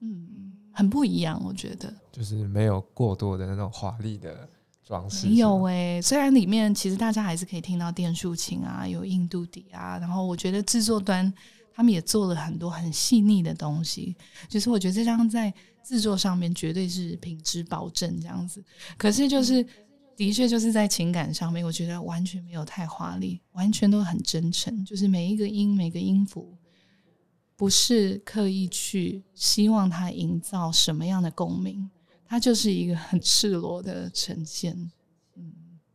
[0.00, 4.48] 嗯，很不一样，我觉得，就是没有过多的那种华丽的
[4.82, 5.26] 装饰？
[5.26, 11.30] 没有哎，虽然里面其实大家还是可以听到电竖琴啊，有印度笛啊，然后我觉得制作端
[11.74, 14.16] 他们也做了很多很细腻的东西，
[14.48, 15.52] 就是我觉得这张在
[15.84, 18.64] 制作上面绝对是品质保证这样子。
[18.96, 19.64] 可是就是
[20.16, 26.56] 的确就是在情感上面，我觉得完全没有太华丽，完全都很真诚，就是每一个音每个音符。
[27.58, 31.88] 不是刻意去希望它营造什么样的共鸣，
[32.26, 34.74] 它就是一个很赤裸的呈现。
[35.36, 35.52] 嗯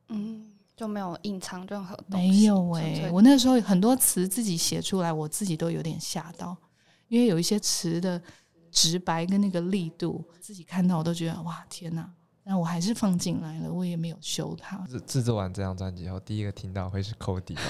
[0.10, 2.28] 嗯，就没有隐藏任何东西。
[2.30, 6.58] 没有哎，我那时候很多词自己写出来，我自己都有点吓到，
[7.10, 8.20] 因为有一些词的
[8.72, 12.12] 直白跟那个力度，自己看到我都觉得哇天哪！
[12.52, 14.76] 但我还是放进来了，我也没有修它。
[14.86, 17.62] 制制作完这张专辑后，第一个听到会是 Cody 吗？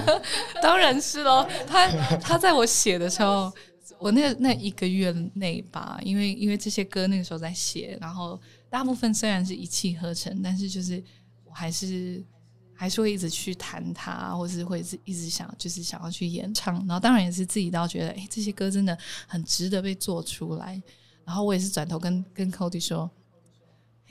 [0.62, 1.46] 当然是喽。
[1.66, 3.52] 他他在我写的时候，
[3.98, 11.04] 我那那一个月内吧，因为因为这些歌那个时候在写，然后大部分虽然是一气呵成，但是就是
[11.44, 12.24] 我还是
[12.72, 16.76] 还是会一直去弹它，或是会是一直想就是想要去演唱。
[16.86, 20.82] 然后当然也是自己倒觉得，哎，这些歌真的很值得被做出来。
[21.26, 23.10] 然后我也是转头跟跟 Cody 说。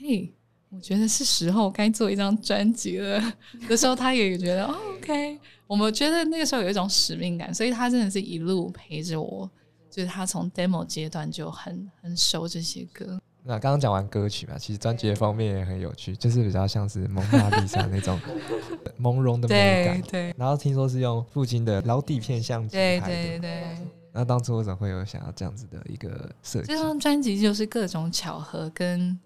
[0.06, 0.30] 嘿，
[0.68, 3.18] 我觉得是时候该做一张专辑了。
[3.66, 5.38] 的时候，他也觉得 OK。
[5.66, 9.50] 我们觉得那个时候有一种使命感，所以他真的是一路陪着我。
[9.90, 13.18] 就是他从 demo 阶段就很很熟这些歌。
[13.44, 18.20] 那刚刚讲完歌曲嘛，其实专辑的封面也很有趣，就是比较像是蒙娜丽莎那种
[19.00, 20.02] 朦胧的美感。
[20.02, 20.34] 对。
[20.36, 23.06] 然后听说是用父亲的老底片相机拍的。
[23.06, 23.78] 对对对。
[24.12, 26.66] 那当初为什么会有想要这样子的一个设计？
[26.66, 29.18] 这张专辑就是各种巧合跟。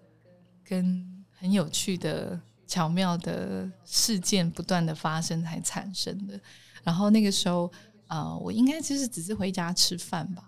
[0.69, 6.39] 跟很有趣的、巧妙的事件不断的发生才产生的。
[6.83, 7.71] 然后那个时候，
[8.07, 10.43] 呃，我应该就是只是回家吃饭吧。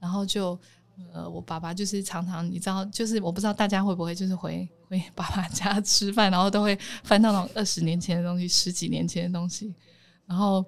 [0.00, 0.58] 然后就，
[1.12, 9.74] 呃，我爸爸就是常常，你知道，就是我不知道大家会不会就是回回爸爸家吃饭，然后都会翻到那种二十年前的东西、十几年前的东西，
[10.24, 10.64] 然后。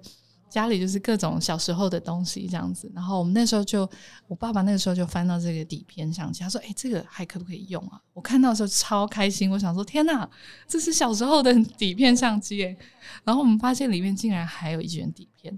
[0.51, 3.89] 家里就是各种小时候的东西这样子，然后我们那时候就，
[4.27, 10.29] 我爸爸那个时候就翻到这个底片相机，他说：“哎，这个还可不可以用啊？”我看到的时候超开心，我想说：“天哪，
[10.67, 12.77] 这是小时候的底片相机！”哎，
[13.23, 15.57] 然后我们发现里面竟然还有一卷底片，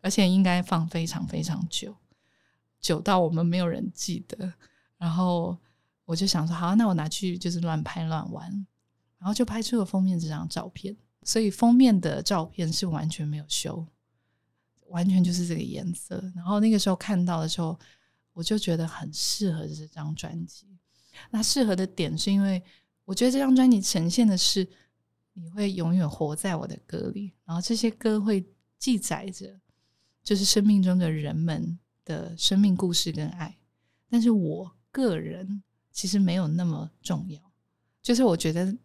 [0.00, 1.94] 而且应该放非常非常久，
[2.80, 4.52] 久到我们没有人记得。
[4.98, 5.56] 然后
[6.04, 8.66] 我就想说：“好，那我拿去就是乱拍乱玩。”
[9.18, 13.86] 然后就拍出了封面这张照片，所以封面的照片是完全没有修。
[14.92, 17.78] 完全就是这个颜色，然后那个时候看到的时候，
[18.32, 20.66] 我就觉得很适合这张专辑。
[21.30, 22.62] 那适合的点是因为
[23.04, 24.66] 我觉得这张专辑呈现的是
[25.32, 28.44] 你会永远活在我的歌里，然后这些歌会
[28.78, 29.58] 记载着
[30.22, 33.56] 就是生命中的人们的生命故事跟爱。
[34.08, 37.40] 但是我个人其实没有那么重要，
[38.02, 38.76] 就是我觉得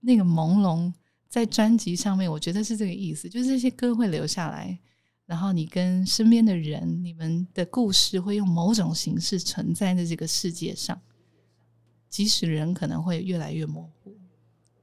[0.00, 0.92] 那个朦胧
[1.28, 4.78] 在专辑上面，我觉得是这个意思，就是这些歌会留下来。
[5.26, 10.98] 然后你跟身边的人，你们的故事会用某种形式存在在这个世界上，
[12.08, 14.16] 即使人可能会越来越模糊。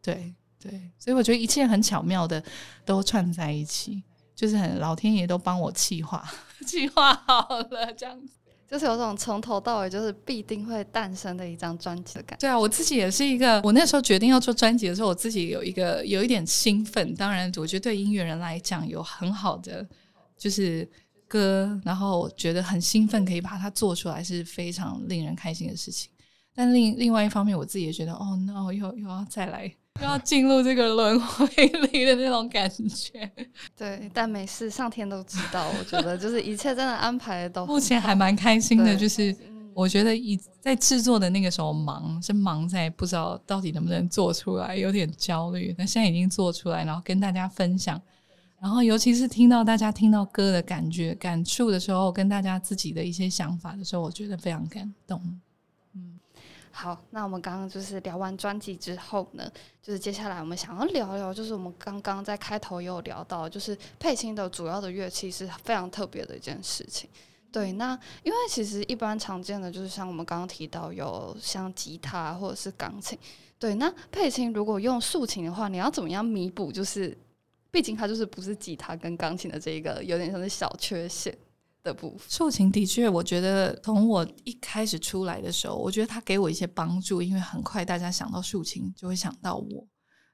[0.02, 2.44] 对对，所以我觉得一切很巧妙的
[2.84, 4.04] 都串在一起，
[4.36, 6.30] 就是很老天爷都帮我计划
[6.68, 8.34] 计划好了，这样子
[8.68, 12.42] 就是有种从头到尾就是必定会诞生的一张专辑的感觉。
[12.42, 17.16] 对啊，我自己也是一个，我那时候决定要做专辑的时候，我自己有一个有一点兴奋。
[17.16, 19.88] 当然，我觉得对音乐人来讲有很好的。
[20.44, 20.86] 就是
[21.26, 26.12] 歌，然后觉得很兴奋，可以把它做出来是非常令人开心的事情。
[26.54, 29.64] 但另另外一方面，我自己也觉得，哦，no，又又要再来，
[30.02, 33.32] 又要进入这个轮回里的那种感觉。
[33.78, 35.66] 对，但没事，上天都知道。
[35.80, 38.94] 我觉得就是一切真的安排都目前还蛮开心的。
[38.94, 39.34] 就是
[39.74, 45.74] 我觉得一在制作的那个时候忙，是忙在不知道到底能不能做出来，有点焦虑。
[45.78, 48.00] 那现在已经做出来，然后跟大家分享。
[48.64, 55.22] 然后，尤其是听到大家听到歌的感觉、感触的时候，跟大家自己的一些想法的时候，我觉得非常感动。
[55.94, 56.18] 嗯，
[56.72, 67.10] 好，那我们刚刚就是聊完专辑之后呢，就是接下来我们想要聊聊，就是我们刚刚在开头也有聊到，就是佩青的主要的乐器是非常特别的一件事情。
[67.52, 73.20] 对，那因为其实一般常见的就是像我们刚刚提到有像吉他或者是钢琴。
[73.60, 76.72] 对，那佩青如果用竖琴的话，你要怎么样弥补？
[76.72, 77.18] 就是。
[77.74, 81.36] 毕竟它就是不是吉他跟钢琴的这一个有点像是小缺陷
[81.82, 82.20] 的部分。
[82.30, 89.88] 竖琴的确，我觉得从我一开始出来的时候，我觉得它给我一些帮助，因为很快大家想到竖琴就会想到我，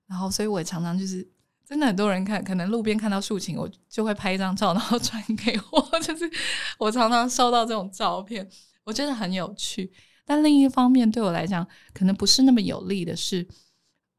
[0.06, 1.26] 然后所以我也常常就是
[1.66, 6.30] 真的很多人看，可能路边看到竖琴，我就会拍一张照，然后传给我， 就是
[6.78, 8.46] 我常常收到这种照片，
[8.84, 9.90] 我觉得很有趣。
[10.26, 13.48] 但另一方面，对我来讲可能不是那么有利的是。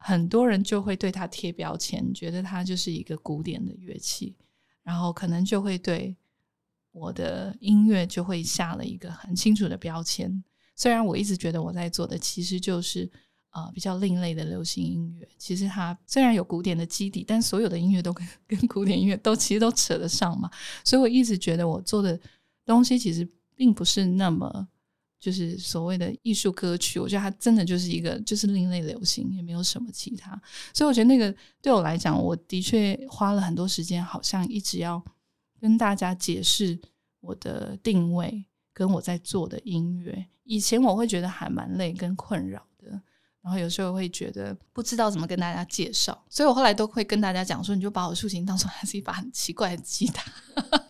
[0.03, 4.35] 很多人就会对它贴标签，觉得它就是一个古典的乐器，
[4.81, 6.15] 然后可能就会对
[6.91, 10.43] 我的音乐就会下了一个很清楚的标签。
[10.75, 13.07] 虽然我一直觉得我在做的其实就是
[13.51, 20.49] 呃比较另类的流行音乐，其实它虽然有古典的基底，但所有的音乐都跟 跟古典音乐都其实都扯得上嘛，
[20.83, 22.19] 所以我一直觉得我做的
[22.65, 24.67] 东西其实并不是那么。
[25.21, 30.31] 就是所谓的艺术歌曲，我觉得它真的就是一个就是另类流行，也没有什么其他。
[30.73, 35.01] 所以我觉得那个对我来讲，我的确花了很多时间，好像一直要
[35.59, 36.77] 跟大家解释
[37.19, 40.25] 我的定位跟我在做的音乐。
[40.43, 42.65] 以前我会觉得还蛮累跟困扰，
[43.41, 50.31] 然后有时候会觉得不知道怎么跟大家介绍，所以我后来都会跟大家讲说，你就把我竖琴当成它是一把很奇怪的吉他。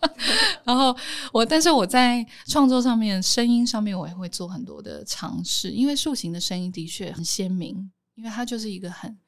[0.62, 0.94] 然后
[1.32, 5.70] 我，但是我在创作上面、声音上面，我也会做很多的尝试。
[5.70, 9.18] 因为竖琴的声音的确很鲜明，因为它就是一个很，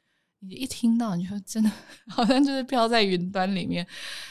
[0.41, 1.71] 你一听到你就真的
[2.09, 3.87] 好像就是飘在云端里面。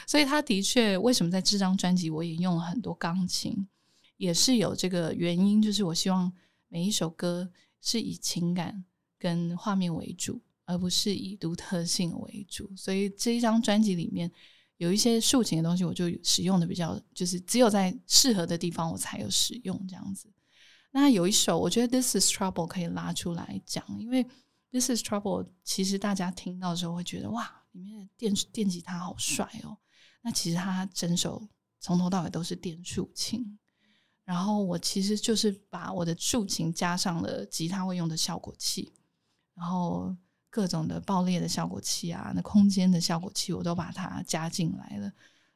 [0.05, 3.67] 所以它的确，为什么在这张专辑我也用了很多钢琴，
[4.17, 6.31] 也是有这个原因，就是我希望
[6.69, 7.49] 每一首歌
[7.83, 8.83] 是以情感
[9.19, 12.75] 跟画面为主，而不是以独特性为主。
[12.75, 14.31] 所以这一张专辑里面。
[14.77, 20.27] 有一些竖琴的东西，我就使用的比较，就是只有在适合的地方我才有使用这样子。
[20.91, 24.23] 那有一首，我觉得《This Is Trouble》可以拉出来讲，因为
[24.71, 29.77] 《This Is Trouble》其实大家听到的时候会觉得哇，里面的电电吉他好帅哦。
[30.21, 31.47] 那其实它整首
[31.79, 33.57] 从头到尾都是电竖琴，
[34.25, 38.93] 然后我其实就是把我的竖琴加上了吉他会用的效果器，
[39.55, 40.15] 然后。
[40.55, 45.11] 各种的爆裂的效果器啊，那空间的效果器我都把它加进来了，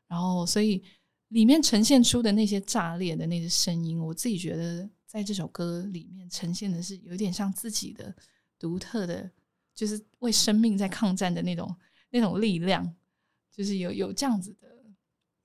[0.08, 0.84] 然后所以
[1.28, 8.12] 里面呈现出的那些炸裂的那些声音，我自己觉得在这首歌里面呈现的是有点像自己的
[8.58, 9.30] 独特的，
[9.76, 11.76] 就是为生命在抗战的那种
[12.10, 12.92] 那种力量，
[13.52, 14.67] 就是有有这样子的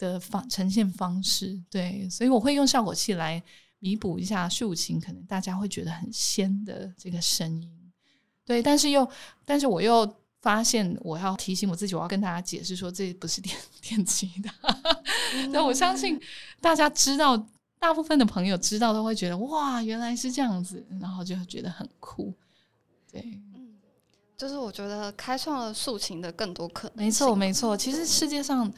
[0.03, 3.41] 的方呈现方式，对，所以我会用效果器来
[3.79, 7.71] 弥补一下竖琴，可能大家会觉得很仙的这个声音。
[8.45, 9.09] 对，但是又，
[9.45, 14.53] 但是我又发现，我要提醒我自己，我要跟大家解释说，这不是电 电吉他。
[15.51, 16.21] 那我相信
[16.61, 17.47] 大家知道，
[17.79, 22.35] 大部分的朋友知道都会觉得，哇，原来是这样子，然后就觉得很酷。
[23.11, 23.21] 对，
[23.55, 23.79] 嗯，
[24.37, 27.05] 就是我觉得开创了竖琴的更多可能。
[27.05, 27.77] 没错，没错。
[27.77, 28.73] 其实世界上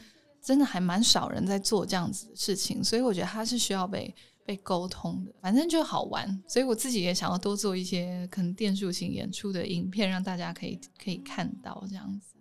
[0.45, 4.15] 真的还蛮少人在做这样子的事情，所以我觉得它是需要被。
[4.47, 12.35] 被沟通的，反正就好玩，所以我自己也想要多做一些可能电竖琴演出的影片，让大家可以可以看到这样子。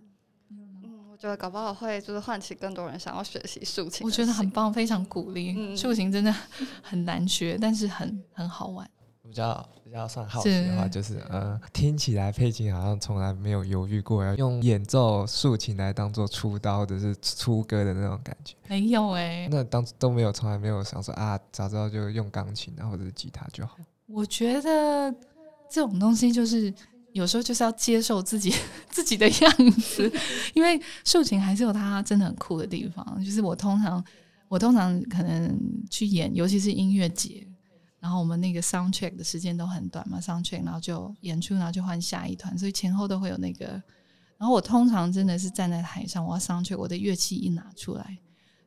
[0.50, 4.06] 嗯，我觉得搞不好会就是唤起更多人想要学习竖琴。
[4.06, 5.74] 我觉得很棒，非常鼓励。
[5.74, 6.30] 竖琴真的
[6.84, 8.86] 很难学，但是很很好玩。
[9.26, 18.54] 比较比较算好奇的话，就是呃，听起来佩琴好像从来没有犹豫过要用演奏竖琴来当做出道或者是出歌的那种感觉。
[18.68, 23.76] 没有哎，那当都没有，从来没有想说啊，早知道就用钢琴啊或者是吉他就好。
[24.06, 25.10] 我觉得
[25.70, 26.72] 这种东西就是
[27.12, 28.54] 有时候就是要接受自己
[28.90, 30.12] 自己的样子，
[30.52, 33.24] 因为竖琴还是有它真的很酷的地方。
[33.24, 34.04] 就是我通常
[34.48, 35.58] 我通常可能
[35.90, 37.43] 去演，尤其是音乐节。
[38.04, 43.64] 然后我们那个 sound check 的时间都很短嘛，sound check，然后就演出，然后就换下一团，所以前后都会有那个。
[44.36, 48.18] 然后我通常真的是站在台上，我要 sound check，我的乐器一拿出来，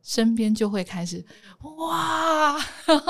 [0.01, 1.23] 身边就会开始
[1.61, 2.57] 哇，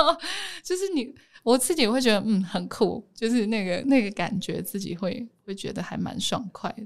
[0.61, 6.85] 就是你我自己会觉得嗯很酷，就是那个那个感觉，自己会会觉得还蛮爽快的。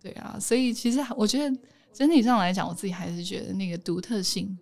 [0.00, 1.58] 对啊，所以其实我觉得
[1.92, 4.56] 整体上来讲，我自己还是觉得那个独特性。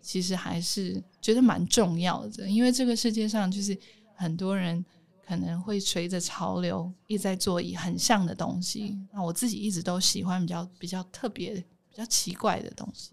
[0.00, 3.76] 其实还是觉得蛮重要的，因为这个世界上就是
[4.14, 4.84] 很多人
[5.26, 8.98] 可能会随着潮流一直在做以很像的东西。
[9.12, 13.12] 那我自己一直都喜欢比较比较特别、比较奇怪的东西，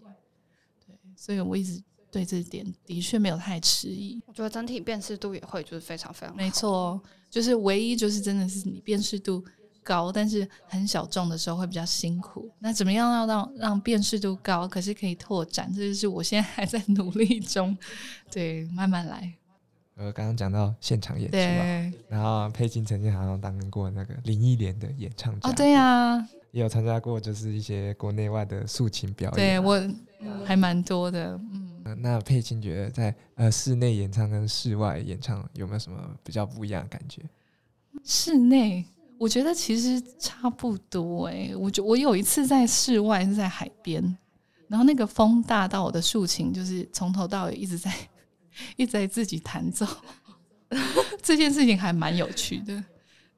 [0.86, 4.20] 对，所以我一直对这点的确没有太迟疑。
[4.26, 9.44] 我觉得整体辨识度也会就是非常非常没错，就是唯一就是真的是你辨识度。
[9.88, 12.50] 高，但是很小众的时候会比较辛苦。
[12.58, 15.72] 那怎么样要让让辨识度高，可是可以拓展？
[15.74, 17.74] 这就是我现在还在努力中，
[18.30, 19.32] 对，慢慢来。
[19.96, 26.18] 呃，刚刚讲到现场演出嘛，然后佩金曾经好像当过那个林忆莲的演唱哦，对呀，
[26.52, 29.36] 也有参加过，就是一些国内外的竖琴表演。
[29.36, 31.64] 对我还蛮多的，嗯。
[32.00, 37.22] 那佩金觉得在呃室内演唱跟室外演唱有没有什么比较不一样的感觉？
[38.04, 38.84] 室内。
[39.18, 44.02] 我觉得其实差不多哎，我就我有一次在室外是在海边，
[44.68, 47.92] 然后那个风大到我的竖琴就是从头到尾一直在
[48.76, 49.86] 一直在自己弹奏，
[51.22, 52.82] 这件事情还蛮有趣的。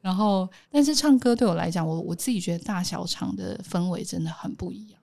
[0.02, 5.00] 然后，但是唱歌对我来讲，我我自己觉得大小场的氛围真的很不一样。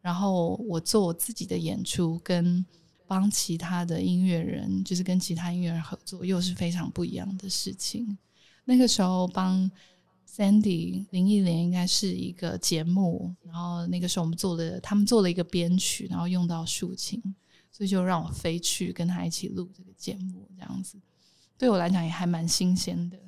[0.00, 2.64] 然后我做我自己的演出，跟
[3.06, 8.16] 帮其他的音乐人，就是跟其他音乐人合作，又是非常不一样的事情。
[8.64, 9.70] 那个时候帮
[10.34, 17.22] Sandy 林忆莲应该是一个节目，然后那个时候我们做的，他们做了一个编曲，然后用到竖琴，
[17.70, 20.96] 所以就让我飞去跟他一起录这个节目，这样子
[21.58, 23.18] 对我来讲也还蛮新鲜的。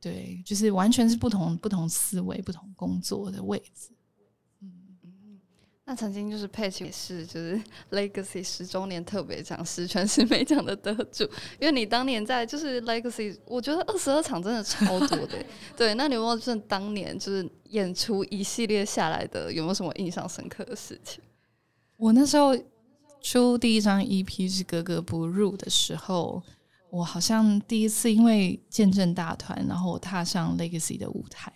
[0.00, 3.90] 对，就是完全是不同不同思维、不同工作的位置。
[5.90, 7.60] 那曾经就是佩奇是就是
[7.90, 11.24] Legacy 十周年特别奖十全十美奖的得主，
[11.58, 15.44] 因为你当年在就是 Legacy，我觉得二十二场真的超多的。
[15.76, 21.20] 对，那你有没有就是当年就是演出一系列下来的，有没有什么印象深刻的事情？
[21.96, 22.56] 我那时候
[23.20, 26.40] 出第一张 EP 是格格不入的时候，
[26.90, 31.52] 我好像第一次因为见证大团，然后我踏上 Legacy 的舞台。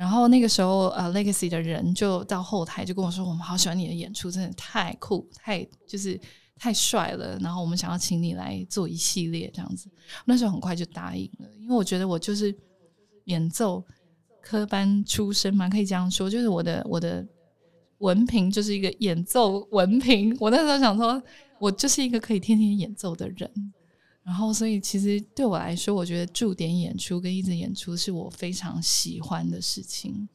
[0.00, 6.18] 然后那个时候，呃，Legacy 的人就到后台就跟我说：“我们好喜欢你的演出，真的太酷，太就是
[6.56, 9.90] 太帅了。”然后我们想要请你来做一系列这样子。
[10.24, 12.56] 那时候很快就答应了，因为我觉得我就是
[13.24, 13.84] 演奏
[14.40, 17.22] 科班出身嘛，可以这样说，就是我的我的
[17.98, 20.34] 文凭就是一个演奏文凭。
[20.40, 21.22] 我那时候想说，
[21.58, 23.52] 我就是一个可以天天演奏的人。
[24.22, 30.28] 然后，所以其实对我来说，我觉得驻点演出跟一直演出是我非常喜欢的事情。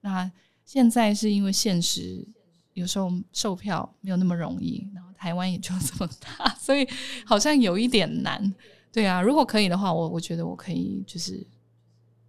[0.00, 0.28] 那
[0.64, 2.26] 现在是因为现实
[2.72, 6.88] 有时候售票没有那么容易，然后台湾也就这么大，所以
[7.24, 8.52] 好像有一点难。
[8.90, 11.46] 对啊，如果可以的话，我我觉得我可以就是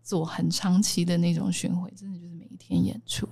[0.03, 3.27] 做很长期的那种巡回，真的就是每一天演出。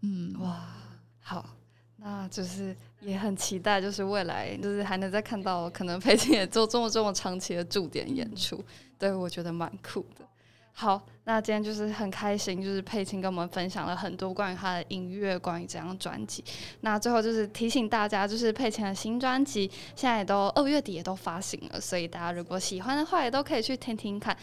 [0.00, 0.74] 嗯，哇，
[1.20, 1.54] 好，
[1.96, 2.74] 那就是。
[3.00, 8.64] 也很期待，就是未来就是还能再看到可能裴青也做这么这么长期的驻点演出，
[8.98, 10.26] 对我觉得蛮酷的。
[10.72, 16.44] 好，那今天就是很开心，就是佩青跟我们分享了很多关于他的音乐，关于这张专辑。
[16.82, 24.36] 那最后就是提醒大家，就是佩青的新专辑现在也都二月底也都发行了，所以大家如果喜欢的话，也都可以去听听看。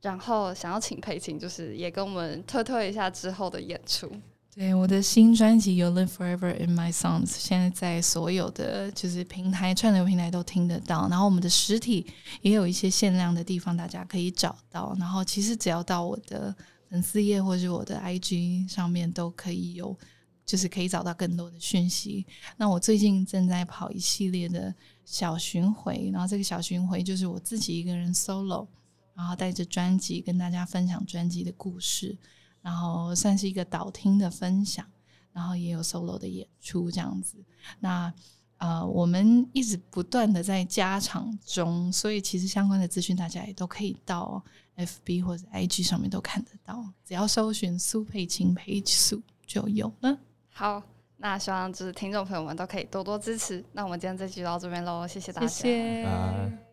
[0.00, 4.10] 然后想要请佩青，就是也跟我们推推一下之后的演出。
[4.54, 11.08] 对我的新专辑《You Live Forever in My Songs》，现在在所有的就是平台串流平台都听得到。
[11.08, 12.06] 然后我们的实体
[12.40, 14.94] 也有一些限量的地方，大家可以找到。
[14.96, 16.54] 然后其实只要到我的
[16.88, 19.98] 粉丝页或者我的 IG 上面，都可以有，
[20.46, 22.24] 就是可以找到更多的讯息。
[22.56, 24.72] 那我最近正在跑一系列的
[25.04, 28.68] 小巡回，然后这个小巡回就是我自己一个人 solo，
[29.16, 32.16] 然后带着专辑跟大家分享专辑的故事。
[32.64, 34.86] 然后算是一个导听的分享，
[35.32, 37.36] 然后也有 solo 的演出这样子。
[37.78, 38.10] 那
[38.56, 44.42] 呃，我们一直不断的在加场中，所以其实相关的资讯大家也都可以到
[44.76, 50.16] FB 或者 IG 上面都看得到，只要搜寻苏佩青 Page 苏就有了。
[50.50, 50.82] 好，
[51.18, 53.62] 那希望就是听众朋友们都可以多多支持。
[53.72, 56.63] 那我们今天这期就到这边喽，谢谢大家。